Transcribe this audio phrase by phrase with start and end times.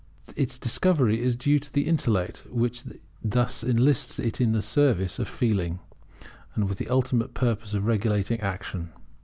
[0.35, 5.27] Its discovery is due to the intellect; which is thus enlisted in the service of
[5.27, 5.79] feeling,
[6.57, 8.91] with the ultimate purpose of regulating action.